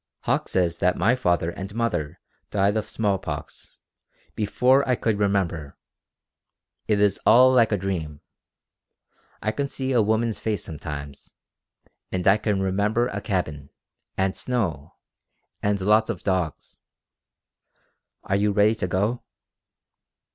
Hauck 0.21 0.47
says 0.49 0.79
that 0.79 0.97
my 0.97 1.15
father 1.15 1.51
and 1.51 1.75
mother 1.75 2.19
died 2.49 2.75
of 2.75 2.89
small 2.89 3.19
pox, 3.19 3.77
before 4.33 4.83
I 4.89 4.95
could 4.95 5.19
remember. 5.19 5.77
It 6.87 6.99
is 6.99 7.19
all 7.23 7.53
like 7.53 7.71
a 7.71 7.77
dream. 7.77 8.21
I 9.43 9.51
can 9.51 9.67
see 9.67 9.91
a 9.91 10.01
woman's 10.01 10.39
face 10.39 10.63
sometimes, 10.63 11.35
and 12.11 12.27
I 12.27 12.37
can 12.37 12.59
remember 12.63 13.09
a 13.09 13.21
cabin, 13.21 13.69
and 14.17 14.35
snow, 14.35 14.95
and 15.61 15.79
lots 15.79 16.09
of 16.09 16.23
dogs. 16.23 16.79
Are 18.23 18.35
you 18.37 18.51
ready 18.53 18.73
to 18.73 18.87
go?" 18.87 19.21